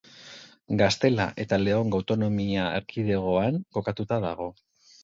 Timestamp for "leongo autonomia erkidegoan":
1.65-3.65